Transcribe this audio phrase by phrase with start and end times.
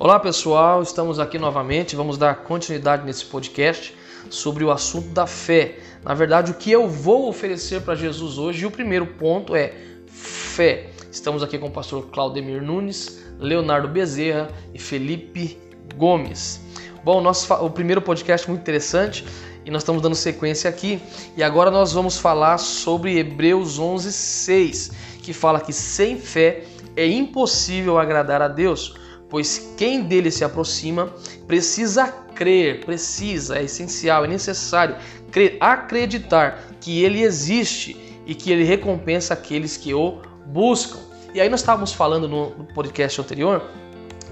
[0.00, 1.96] Olá pessoal, estamos aqui novamente.
[1.96, 3.92] Vamos dar continuidade nesse podcast
[4.30, 5.80] sobre o assunto da fé.
[6.04, 9.74] Na verdade, o que eu vou oferecer para Jesus hoje, e o primeiro ponto é
[10.06, 10.90] fé.
[11.10, 15.58] Estamos aqui com o pastor Claudemir Nunes, Leonardo Bezerra e Felipe
[15.96, 16.60] Gomes.
[17.02, 19.26] Bom, nosso, o primeiro podcast muito interessante
[19.66, 21.02] e nós estamos dando sequência aqui.
[21.36, 24.92] E agora nós vamos falar sobre Hebreus 11, 6,
[25.24, 26.62] que fala que sem fé
[26.94, 28.94] é impossível agradar a Deus
[29.28, 31.12] pois quem dele se aproxima
[31.46, 34.96] precisa crer, precisa, é essencial, é necessário
[35.30, 37.96] crer, acreditar que ele existe
[38.26, 40.98] e que ele recompensa aqueles que o buscam.
[41.34, 43.62] E aí nós estávamos falando no podcast anterior,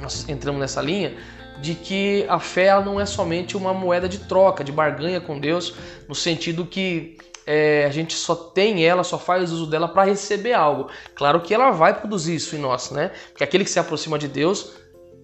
[0.01, 1.15] nós entramos nessa linha
[1.61, 5.75] de que a fé não é somente uma moeda de troca, de barganha com Deus,
[6.07, 10.53] no sentido que é, a gente só tem ela, só faz uso dela para receber
[10.53, 10.91] algo.
[11.15, 13.13] Claro que ela vai produzir isso em nós, né?
[13.29, 14.73] Porque aquele que se aproxima de Deus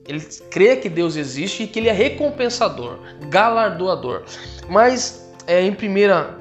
[0.06, 4.22] ele crê que Deus existe e que ele é recompensador, galardoador.
[4.68, 6.36] Mas é, em primeira,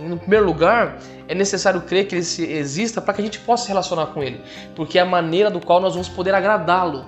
[0.00, 3.68] no primeiro lugar, é necessário crer que ele exista para que a gente possa se
[3.68, 4.40] relacionar com ele,
[4.74, 7.06] porque é a maneira do qual nós vamos poder agradá-lo.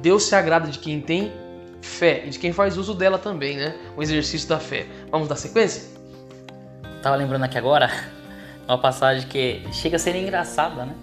[0.00, 1.32] Deus se agrada de quem tem
[1.80, 3.74] fé e de quem faz uso dela também, né?
[3.96, 4.86] O exercício da fé.
[5.10, 5.90] Vamos dar sequência?
[7.02, 7.90] Tava lembrando aqui agora
[8.68, 10.94] uma passagem que chega a ser engraçada, né?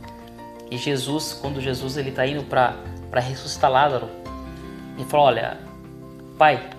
[0.72, 2.76] E Jesus, quando Jesus ele tá indo para
[3.10, 4.08] para ressuscitar Lázaro,
[5.00, 5.58] e falou: Olha,
[6.38, 6.70] pai,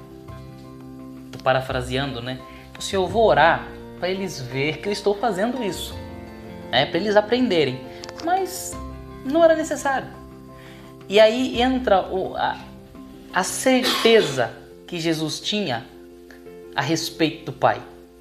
[1.33, 2.39] tô parafraseando, né?
[2.79, 3.67] Se eu vou orar
[3.99, 5.95] para eles ver que eu estou fazendo isso,
[6.71, 6.87] né?
[6.87, 7.81] para eles aprenderem.
[8.25, 8.77] Mas
[9.25, 10.09] não era necessário.
[11.09, 12.57] E aí entra o, a,
[13.33, 14.53] a certeza
[14.87, 15.85] que Jesus tinha
[16.75, 17.81] a respeito do Pai.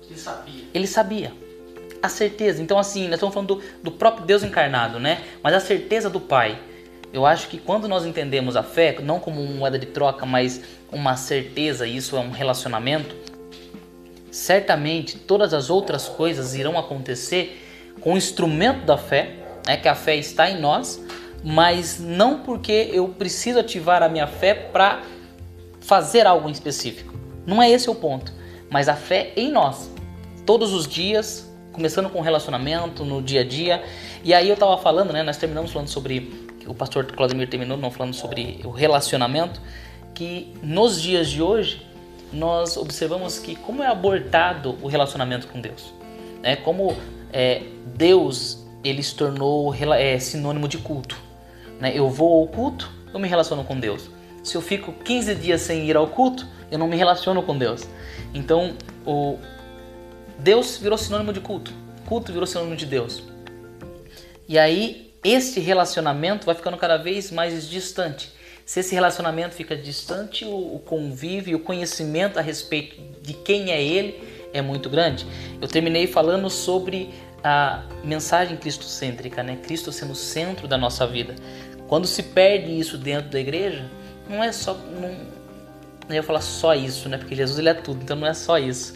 [0.09, 0.64] Ele sabia.
[0.73, 1.33] Ele sabia.
[2.02, 2.61] A certeza.
[2.61, 5.23] Então, assim, nós estamos falando do, do próprio Deus encarnado, né?
[5.44, 6.59] Mas a certeza do Pai.
[7.12, 10.62] Eu acho que quando nós entendemos a fé, não como uma moeda de troca, mas
[10.92, 13.16] uma certeza, isso é um relacionamento,
[14.32, 17.66] certamente todas as outras coisas irão acontecer
[18.00, 19.36] com o instrumento da fé,
[19.66, 21.04] né, que a fé está em nós,
[21.44, 25.02] mas não porque eu preciso ativar a minha fé para
[25.82, 27.17] fazer algo em específico.
[27.45, 28.32] Não é esse o ponto,
[28.70, 29.89] mas a fé em nós,
[30.45, 33.83] todos os dias, começando com relacionamento, no dia a dia.
[34.23, 37.92] E aí eu estava falando, né, nós terminamos falando sobre o pastor Claudemir terminou não
[37.92, 39.61] falando sobre o relacionamento,
[40.14, 41.86] que nos dias de hoje
[42.31, 45.93] nós observamos que como é abortado o relacionamento com Deus,
[46.42, 46.55] né?
[46.58, 46.95] Como
[47.33, 47.64] é,
[47.95, 51.17] Deus ele se tornou é, sinônimo de culto,
[51.80, 51.92] né?
[51.95, 54.09] Eu vou ao culto, eu me relaciono com Deus.
[54.43, 57.87] Se eu fico 15 dias sem ir ao culto, eu não me relaciono com Deus.
[58.33, 59.37] Então, o
[60.37, 61.73] Deus virou sinônimo de culto,
[62.05, 63.23] culto virou sinônimo de Deus.
[64.47, 68.32] E aí este relacionamento vai ficando cada vez mais distante.
[68.66, 74.22] Se esse relacionamento fica distante, o, convívio, o conhecimento a respeito de quem é ele
[74.54, 75.26] é muito grande.
[75.60, 77.10] Eu terminei falando sobre
[77.44, 79.58] a mensagem cristocêntrica, né?
[79.64, 81.36] Cristo sendo o centro da nossa vida.
[81.88, 83.90] Quando se perde isso dentro da igreja,
[84.30, 85.10] não é só não,
[86.08, 87.18] eu ia falar só isso, né?
[87.18, 88.94] Porque Jesus ele é tudo, então não é só isso.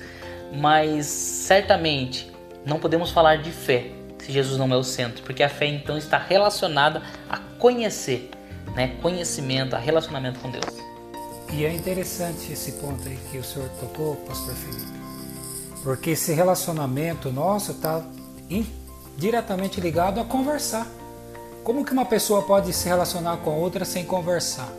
[0.54, 2.32] Mas certamente
[2.66, 5.98] não podemos falar de fé se Jesus não é o centro, porque a fé então
[5.98, 8.32] está relacionada a conhecer,
[8.74, 8.98] né?
[9.02, 10.66] Conhecimento, a relacionamento com Deus.
[11.52, 14.92] E é interessante esse ponto aí que o senhor tocou, pastor Felipe,
[15.84, 18.02] porque esse relacionamento nosso está
[19.18, 20.88] diretamente ligado a conversar.
[21.64, 24.72] Como que uma pessoa pode se relacionar com a outra sem conversar?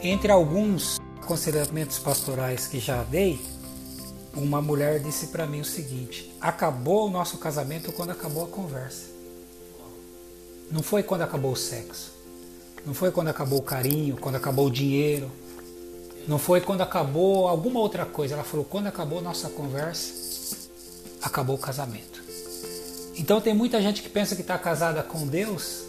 [0.00, 3.38] Entre alguns aconselhamentos pastorais que já dei,
[4.38, 9.06] uma mulher disse para mim o seguinte: acabou o nosso casamento quando acabou a conversa.
[10.70, 12.12] Não foi quando acabou o sexo.
[12.86, 15.30] Não foi quando acabou o carinho, quando acabou o dinheiro.
[16.26, 18.34] Não foi quando acabou alguma outra coisa.
[18.34, 20.56] Ela falou: quando acabou nossa conversa,
[21.22, 22.22] acabou o casamento.
[23.16, 25.82] Então tem muita gente que pensa que está casada com Deus,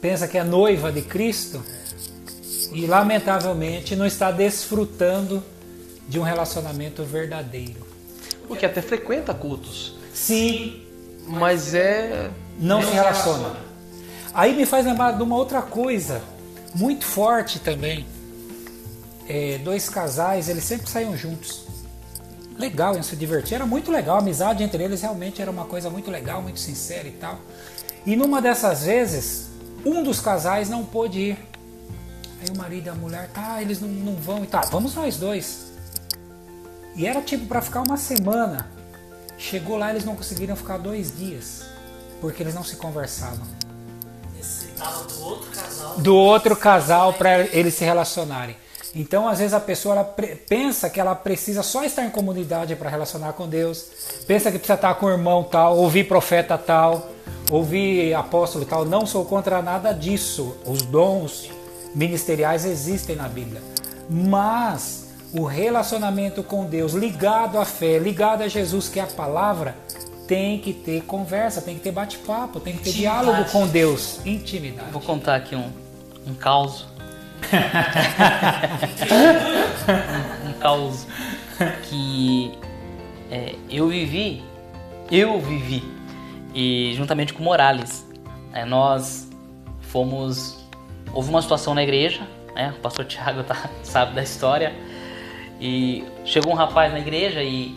[0.00, 1.62] pensa que é noiva de Cristo
[2.72, 5.42] e lamentavelmente não está desfrutando
[6.08, 7.86] de um relacionamento verdadeiro.
[8.46, 9.96] Porque até frequenta cultos.
[10.14, 10.82] Sim.
[11.26, 12.30] Mas é.
[12.58, 13.56] Não, se relaciona.
[14.32, 16.22] Aí me faz lembrar de uma outra coisa,
[16.74, 18.06] muito forte também.
[19.28, 21.64] É, dois casais, eles sempre saíam juntos.
[22.58, 24.16] Legal, iam se divertir, era muito legal.
[24.16, 27.38] A amizade entre eles realmente era uma coisa muito legal, muito sincera e tal.
[28.04, 29.48] E numa dessas vezes,
[29.84, 31.38] um dos casais não pôde ir.
[32.40, 35.16] Aí o marido e a mulher, tá, eles não, não vão e tá, vamos nós
[35.16, 35.65] dois.
[36.96, 38.68] E era tipo para ficar uma semana.
[39.38, 41.64] Chegou lá, eles não conseguiram ficar dois dias,
[42.20, 43.46] porque eles não se conversavam.
[45.06, 45.98] Do outro casal.
[45.98, 48.56] do outro casal para eles se relacionarem.
[48.94, 50.02] Então, às vezes a pessoa
[50.48, 53.84] pensa que ela precisa só estar em comunidade para relacionar com Deus,
[54.26, 57.10] pensa que precisa estar com o irmão tal, ouvir profeta tal,
[57.50, 58.86] ouvir apóstolo tal.
[58.86, 60.56] Não sou contra nada disso.
[60.64, 61.50] Os dons
[61.94, 63.62] ministeriais existem na Bíblia,
[64.08, 69.76] mas o relacionamento com Deus, ligado à fé, ligado a Jesus, que é a palavra,
[70.26, 73.24] tem que ter conversa, tem que ter bate-papo, tem que ter Intimidade.
[73.24, 74.90] diálogo com Deus, intimidade.
[74.90, 75.70] Vou contar aqui um,
[76.26, 76.86] um caos.
[80.44, 81.06] um, um caos
[81.84, 82.58] que
[83.30, 84.42] é, eu vivi,
[85.10, 85.84] eu vivi,
[86.54, 88.06] e juntamente com Morales,
[88.52, 89.28] é, nós
[89.82, 90.64] fomos.
[91.12, 92.74] Houve uma situação na igreja, né?
[92.76, 94.74] O pastor Tiago tá, sabe da história.
[95.60, 97.74] E chegou um rapaz na igreja e,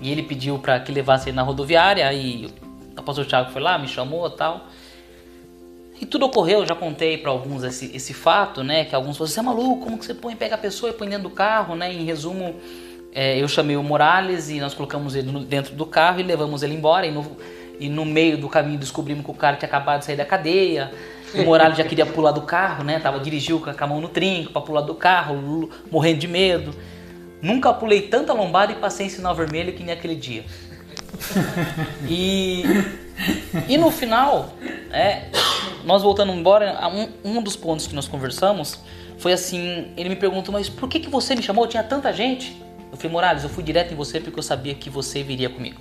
[0.00, 2.12] e ele pediu para que levasse ele na rodoviária.
[2.12, 2.48] E
[2.96, 4.66] o pastor Tiago foi lá, me chamou tal.
[6.00, 8.84] E tudo ocorreu, eu já contei para alguns esse, esse fato, né?
[8.84, 11.08] Que alguns falaram, você é maluco, como que você põe, pega a pessoa e põe
[11.08, 11.90] dentro do carro, né?
[11.92, 12.54] Em resumo,
[13.14, 16.62] é, eu chamei o Morales e nós colocamos ele no- dentro do carro e levamos
[16.62, 17.06] ele embora.
[17.06, 17.26] E no,
[17.80, 20.92] e no meio do caminho descobrimos que o cara tinha acabado de sair da cadeia.
[21.34, 22.98] O Morales já queria pular do carro, né?
[23.00, 26.74] Tava dirigiu com a mão no trinco para pular do carro, morrendo de medo.
[27.46, 30.44] Nunca pulei tanta lombada e passei em sinal vermelho que nem aquele dia.
[32.08, 32.64] E,
[33.68, 34.52] e no final,
[34.92, 35.28] é,
[35.84, 38.80] nós voltando embora, um, um dos pontos que nós conversamos
[39.18, 41.66] foi assim: ele me perguntou, mas por que, que você me chamou?
[41.66, 42.60] Tinha tanta gente.
[42.90, 45.80] Eu falei, Morales, eu fui direto em você porque eu sabia que você viria comigo.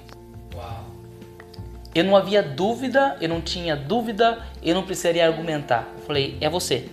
[1.94, 5.88] Eu não havia dúvida, eu não tinha dúvida, eu não precisaria argumentar.
[5.98, 6.88] Eu falei, é você.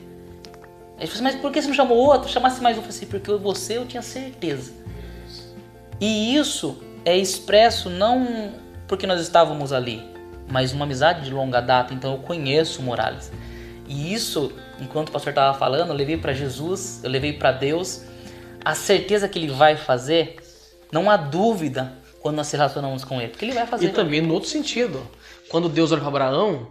[1.02, 2.31] Ele falou assim, mas por que você não chamou outro?
[2.31, 2.78] Chamasse mais um.
[2.78, 4.72] Eu falei assim, porque você eu tinha certeza.
[6.00, 8.52] E isso é expresso não
[8.87, 10.00] porque nós estávamos ali,
[10.49, 13.32] mas uma amizade de longa data, então eu conheço o Morales.
[13.88, 18.02] E isso, enquanto o pastor estava falando, eu levei para Jesus, eu levei para Deus
[18.64, 20.37] a certeza que ele vai fazer.
[20.93, 23.87] Não há dúvida quando nós se relacionamos com ele, porque ele vai fazer.
[23.87, 25.04] E também no outro sentido.
[25.49, 26.69] Quando Deus olha para Abraão,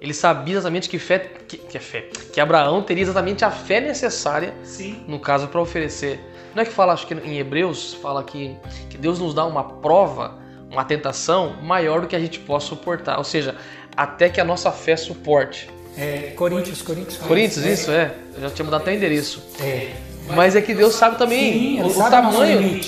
[0.00, 3.80] ele sabia exatamente que fé, que, que é fé, que Abraão teria exatamente a fé
[3.80, 5.04] necessária, Sim.
[5.08, 6.20] no caso, para oferecer.
[6.54, 8.56] Não é que fala, acho que em Hebreus, fala que,
[8.88, 10.38] que Deus nos dá uma prova,
[10.70, 13.18] uma tentação maior do que a gente possa suportar.
[13.18, 13.56] Ou seja,
[13.96, 15.68] até que a nossa fé suporte.
[15.96, 17.16] É, Coríntios, Coríntios.
[17.18, 18.14] Coríntios, isso é.
[18.34, 19.42] Eu já tinha mudado até o endereço.
[19.60, 19.92] É.
[20.34, 22.80] Mas é que Deus sabe também Sim, o, sabe o tamanho,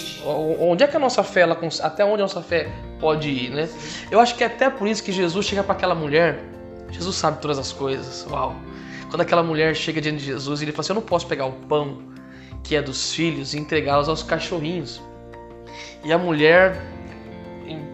[0.61, 2.69] onde é que a nossa fé, ela, até onde a nossa fé
[3.01, 3.69] pode ir, né?
[4.11, 6.39] Eu acho que é até por isso que Jesus chega para aquela mulher,
[6.91, 8.55] Jesus sabe todas as coisas, uau.
[9.09, 11.53] Quando aquela mulher chega diante de Jesus, ele fala assim, eu não posso pegar o
[11.53, 11.99] pão
[12.63, 15.01] que é dos filhos e entregá-los aos cachorrinhos.
[16.05, 16.81] E a mulher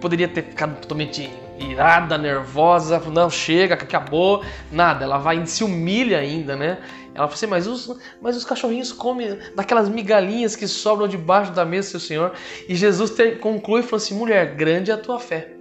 [0.00, 6.18] poderia ter ficado totalmente irada, nervosa, não, chega, acabou, nada, ela vai e se humilha
[6.18, 6.78] ainda, né?
[7.14, 11.64] Ela fala assim, mas os, mas os cachorrinhos comem daquelas migalhinhas que sobram debaixo da
[11.64, 12.32] mesa, seu senhor.
[12.68, 15.52] E Jesus conclui e falou assim, mulher, grande é a tua fé.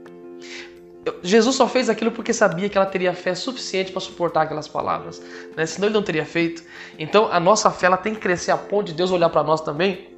[1.21, 5.21] Jesus só fez aquilo porque sabia que ela teria fé suficiente para suportar aquelas palavras,
[5.55, 5.65] né?
[5.65, 6.63] senão ele não teria feito.
[6.97, 9.61] Então a nossa fé ela tem que crescer a ponto de Deus olhar para nós
[9.61, 10.09] também.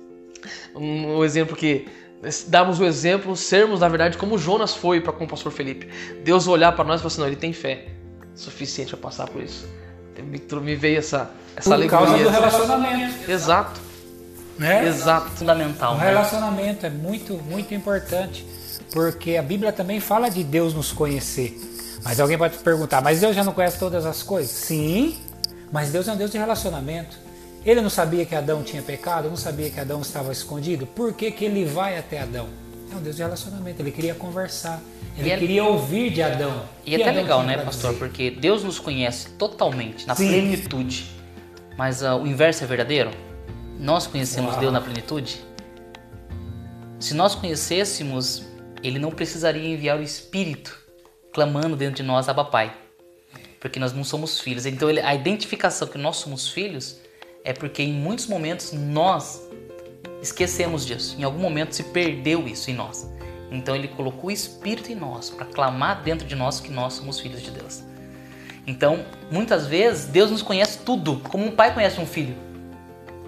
[0.75, 1.87] Um, um exemplo que
[2.47, 5.87] darmos o exemplo, sermos na verdade como Jonas foi para com o pastor Felipe.
[6.23, 7.87] Deus olhar para nós e falar assim, não, ele tem fé
[8.33, 9.67] suficiente para passar por isso.
[10.17, 11.97] Me, me veio essa essa Por alegria.
[11.97, 13.31] causa do relacionamento.
[13.31, 13.81] Exato,
[14.59, 14.87] Né?
[14.87, 15.29] exato.
[15.31, 15.95] fundamental.
[15.95, 16.05] O né?
[16.05, 18.45] relacionamento é muito, muito importante,
[18.91, 21.59] porque a Bíblia também fala de Deus nos conhecer.
[22.03, 24.51] Mas alguém pode perguntar, mas Deus já não conhece todas as coisas?
[24.51, 25.17] Sim,
[25.71, 27.17] mas Deus é um Deus de relacionamento.
[27.65, 30.85] Ele não sabia que Adão tinha pecado, não sabia que Adão estava escondido.
[30.87, 32.47] Por que, que ele vai até Adão?
[32.91, 34.81] É um Deus de relacionamento, ele queria conversar,
[35.17, 36.63] ele E é- queria ouvir de Adão.
[36.85, 37.91] E é até legal, né, pastor?
[37.91, 37.99] dizer?
[38.05, 40.27] Porque Deus nos conhece totalmente, na Sim.
[40.29, 41.11] plenitude.
[41.77, 43.11] Mas ah, o inverso é verdadeiro?
[43.77, 44.59] Nós conhecemos Uau.
[44.61, 45.41] Deus na plenitude?
[46.99, 48.43] Se nós conhecêssemos,
[48.83, 50.77] Ele não precisaria enviar o Espírito
[51.33, 52.75] clamando dentro de nós, Abba Pai.
[53.59, 54.65] Porque nós não somos filhos.
[54.65, 56.99] Então a identificação que nós somos filhos
[57.43, 59.41] é porque em muitos momentos nós
[60.21, 61.15] esquecemos disso.
[61.19, 63.07] Em algum momento se perdeu isso em nós.
[63.51, 67.19] Então ele colocou o Espírito em nós para clamar dentro de nós que nós somos
[67.19, 67.83] filhos de Deus.
[68.65, 72.35] Então, muitas vezes, Deus nos conhece tudo, como um pai conhece um filho.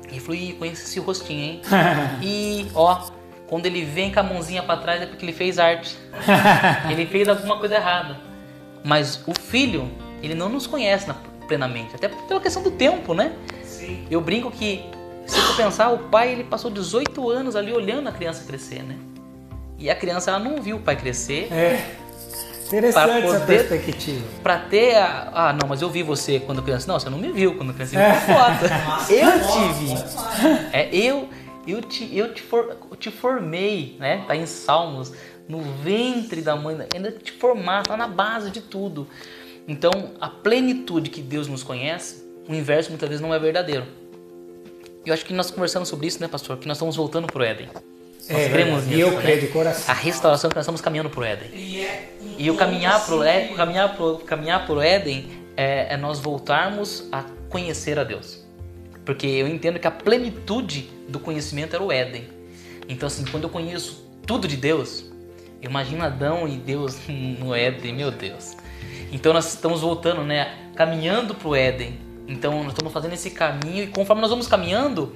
[0.10, 1.62] Ele falou, ih, conhece esse rostinho, hein?
[2.22, 3.10] e, ó,
[3.50, 5.98] quando ele vem com a mãozinha para trás é porque ele fez arte.
[6.90, 8.18] ele fez alguma coisa errada.
[8.84, 9.90] Mas o filho,
[10.24, 11.16] ele não nos conhece na-
[11.48, 13.34] plenamente, até pela questão do tempo, né?
[13.64, 14.06] Sim.
[14.10, 14.86] Eu brinco que,
[15.26, 18.96] se for pensar, o pai ele passou 18 anos ali olhando a criança crescer, né?
[19.78, 21.84] E a criança ela não viu o pai crescer, É,
[22.68, 24.24] Interessante essa poder- perspectiva.
[24.44, 25.30] Pra ter a.
[25.34, 26.86] Ah, não, mas eu vi você quando criança.
[26.88, 27.96] Não, você não me viu quando criança.
[27.98, 29.12] Você viu foto.
[29.12, 29.96] Eu te vi.
[30.72, 31.28] É, eu,
[31.72, 34.24] eu, te, eu, te for, eu te formei, né?
[34.28, 35.12] Tá em Salmos.
[35.48, 36.78] No ventre da mãe.
[36.94, 39.08] Ainda te formar, tá na base de tudo.
[39.68, 43.86] Então, a plenitude que Deus nos conhece, o inverso muitas vezes não é verdadeiro.
[45.06, 46.58] Eu acho que nós conversamos sobre isso, né, pastor?
[46.58, 47.68] Que nós estamos voltando pro Éden.
[47.74, 49.22] Nós É, cremos e nisso, eu né?
[49.22, 49.86] creio de coração.
[49.94, 51.50] A restauração que nós estamos caminhando pro Éden.
[51.54, 56.20] E é E o caminhar pro, é, caminhar pro, caminhar pro Éden é, é nós
[56.20, 58.46] voltarmos a conhecer a Deus.
[59.06, 62.28] Porque eu entendo que a plenitude do conhecimento era o Éden.
[62.88, 65.06] Então, assim, quando eu conheço tudo de Deus,
[65.62, 68.56] eu imagino Adão e Deus no Éden, meu Deus.
[69.12, 70.70] Então, nós estamos voltando, né?
[70.76, 72.00] Caminhando pro Éden.
[72.28, 75.16] Então, nós estamos fazendo esse caminho e conforme nós vamos caminhando,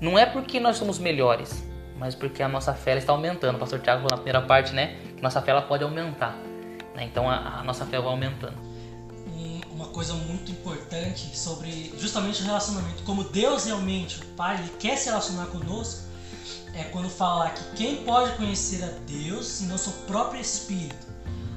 [0.00, 1.66] não é porque nós somos melhores,
[1.98, 3.56] mas porque a nossa fé está aumentando.
[3.56, 4.96] O pastor Tiago falou na primeira parte, né?
[5.16, 6.36] Que nossa fé ela pode aumentar.
[6.94, 7.04] né?
[7.04, 8.71] Então a, a nossa fé vai aumentando.
[9.92, 13.02] Coisa muito importante sobre justamente o relacionamento.
[13.04, 16.02] Como Deus realmente, o Pai, ele quer se relacionar conosco,
[16.74, 21.06] é quando fala que quem pode conhecer a Deus senão seu próprio Espírito,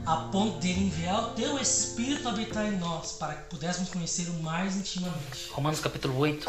[0.06, 4.30] a ponto dele enviar o teu Espírito a habitar em nós, para que pudéssemos conhecer
[4.30, 5.50] o mais intimamente.
[5.52, 6.48] Romanos capítulo 8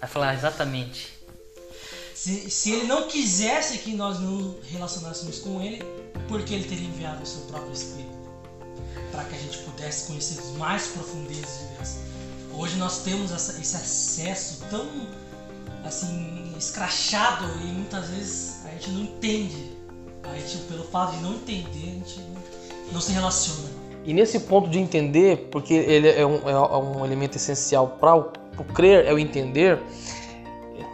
[0.00, 1.12] vai falar exatamente.
[2.14, 5.82] Se, se ele não quisesse que nós não relacionássemos com ele,
[6.28, 8.11] por que ele teria enviado o seu próprio Espírito?
[9.10, 11.96] Para que a gente pudesse conhecer mais profundezas de Deus.
[12.54, 14.86] Hoje nós temos essa- esse acesso tão
[15.84, 19.72] assim escrachado e muitas vezes a gente não entende.
[20.24, 22.20] A gente, pelo fato de não entender, a gente
[22.92, 23.68] não, se relaciona.
[24.04, 28.24] E nesse ponto de entender, porque ele é um, é um elemento essencial para o
[28.24, 29.78] pro crer, é o entender.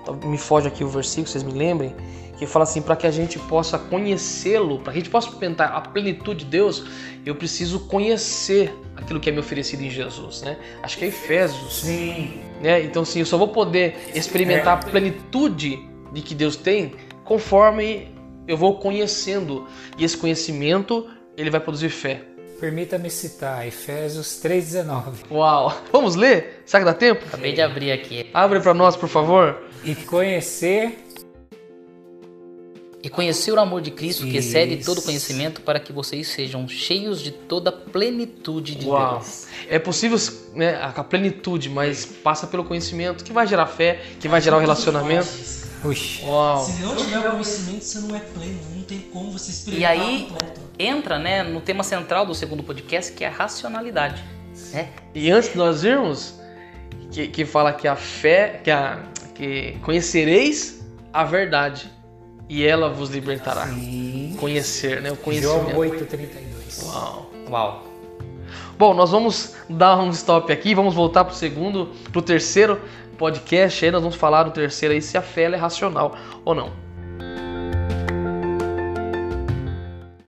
[0.02, 1.94] Então, Me foge aqui o versículo, vocês me lembrem,
[2.38, 5.72] que fala assim: para que a gente possa conhecê-lo, para que a gente possa experimentar
[5.72, 6.84] a plenitude de Deus,
[7.26, 10.56] eu preciso conhecer aquilo que é me oferecido em Jesus, né?
[10.82, 12.40] Acho que é Efésios, Sim.
[12.62, 12.82] né?
[12.82, 15.78] Então, sim, eu só vou poder experimentar a plenitude
[16.12, 18.08] de que Deus tem conforme
[18.46, 19.66] eu vou conhecendo.
[19.98, 22.22] E esse conhecimento, ele vai produzir fé.
[22.58, 25.30] Permita-me citar Efésios 3,19.
[25.30, 25.72] Uau!
[25.92, 26.62] Vamos ler?
[26.66, 27.24] Será que dá tempo?
[27.28, 28.28] Acabei de abrir aqui.
[28.34, 29.62] Abre para nós, por favor.
[29.84, 31.07] E conhecer
[33.00, 34.92] E conhecer o amor de Cristo que excede Isso.
[34.92, 39.20] todo conhecimento para que vocês sejam cheios de toda a plenitude de Uau!
[39.20, 39.46] Deus.
[39.68, 40.18] É possível
[40.52, 44.60] né, a plenitude, mas passa pelo conhecimento, que vai gerar fé, que vai gerar o
[44.60, 45.28] relacionamento.
[46.24, 46.64] Uau!
[46.64, 49.90] Se não tiver o conhecimento, você não é pleno, não tem como você E experimentar
[49.92, 50.60] aí completo.
[50.76, 54.24] entra, né, no tema central do segundo podcast, que é a racionalidade.
[54.72, 54.88] Né?
[55.14, 56.34] E antes de nós irmos,
[57.12, 59.04] que, que fala que a fé, que, a,
[59.36, 60.80] que conhecereis
[61.12, 61.88] a verdade
[62.48, 63.66] e ela vos libertará.
[63.66, 64.36] Sim.
[64.38, 65.10] Conhecer, né?
[65.10, 66.16] O João conhecimento.
[66.16, 66.86] 8,32.
[66.86, 67.30] Uau!
[67.50, 67.84] Uau.
[68.78, 72.80] Bom, nós vamos dar um stop aqui, vamos voltar pro segundo, pro terceiro
[73.18, 73.84] podcast.
[73.84, 76.87] Aí nós vamos falar do terceiro aí se a fé é racional ou não.